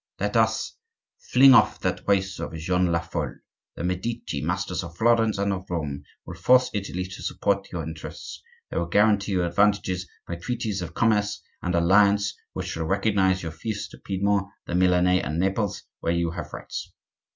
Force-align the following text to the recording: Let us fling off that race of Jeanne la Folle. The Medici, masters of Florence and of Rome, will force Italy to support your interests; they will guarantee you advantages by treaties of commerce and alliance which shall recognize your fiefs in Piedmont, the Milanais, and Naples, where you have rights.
Let 0.19 0.35
us 0.35 0.77
fling 1.31 1.53
off 1.53 1.79
that 1.81 2.01
race 2.07 2.39
of 2.39 2.55
Jeanne 2.55 2.91
la 2.91 3.01
Folle. 3.01 3.35
The 3.75 3.83
Medici, 3.83 4.41
masters 4.41 4.83
of 4.83 4.97
Florence 4.97 5.37
and 5.37 5.53
of 5.53 5.69
Rome, 5.69 6.01
will 6.25 6.33
force 6.33 6.71
Italy 6.73 7.03
to 7.03 7.21
support 7.21 7.71
your 7.71 7.83
interests; 7.83 8.41
they 8.71 8.79
will 8.79 8.87
guarantee 8.87 9.33
you 9.33 9.43
advantages 9.45 10.09
by 10.27 10.37
treaties 10.37 10.81
of 10.81 10.95
commerce 10.95 11.43
and 11.61 11.75
alliance 11.75 12.33
which 12.53 12.65
shall 12.69 12.85
recognize 12.85 13.43
your 13.43 13.51
fiefs 13.51 13.93
in 13.93 13.99
Piedmont, 13.99 14.47
the 14.65 14.73
Milanais, 14.73 15.21
and 15.23 15.37
Naples, 15.37 15.83
where 15.99 16.13
you 16.13 16.31
have 16.31 16.51
rights. 16.51 16.91